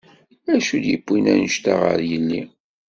[0.53, 2.41] Acu d-yiwin anect-a ɣer yelli?